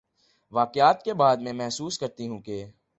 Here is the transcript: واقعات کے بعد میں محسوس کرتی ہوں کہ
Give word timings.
واقعات 0.53 1.03
کے 1.03 1.13
بعد 1.13 1.37
میں 1.37 1.53
محسوس 1.53 1.99
کرتی 1.99 2.27
ہوں 2.27 2.41
کہ 2.41 2.65